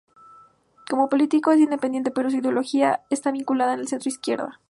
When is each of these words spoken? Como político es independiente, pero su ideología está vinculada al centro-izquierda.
Como 0.89 1.09
político 1.09 1.51
es 1.51 1.59
independiente, 1.59 2.09
pero 2.09 2.31
su 2.31 2.37
ideología 2.37 3.01
está 3.11 3.31
vinculada 3.31 3.73
al 3.73 3.87
centro-izquierda. 3.87 4.59